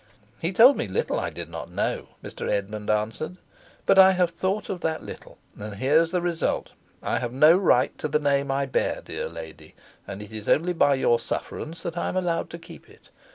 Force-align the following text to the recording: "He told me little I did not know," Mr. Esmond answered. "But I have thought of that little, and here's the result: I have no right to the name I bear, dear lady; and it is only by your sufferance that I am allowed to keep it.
"He 0.39 0.51
told 0.51 0.77
me 0.77 0.87
little 0.87 1.19
I 1.19 1.29
did 1.29 1.47
not 1.47 1.69
know," 1.69 2.07
Mr. 2.23 2.49
Esmond 2.49 2.89
answered. 2.89 3.37
"But 3.85 3.99
I 3.99 4.13
have 4.13 4.31
thought 4.31 4.67
of 4.67 4.81
that 4.81 5.03
little, 5.03 5.37
and 5.55 5.75
here's 5.75 6.09
the 6.09 6.23
result: 6.23 6.71
I 7.03 7.19
have 7.19 7.31
no 7.33 7.55
right 7.55 7.95
to 7.99 8.07
the 8.07 8.17
name 8.17 8.49
I 8.49 8.65
bear, 8.65 9.03
dear 9.05 9.29
lady; 9.29 9.75
and 10.07 10.23
it 10.23 10.31
is 10.31 10.49
only 10.49 10.73
by 10.73 10.95
your 10.95 11.19
sufferance 11.19 11.83
that 11.83 11.99
I 11.99 12.09
am 12.09 12.17
allowed 12.17 12.49
to 12.49 12.57
keep 12.57 12.89
it. 12.89 13.11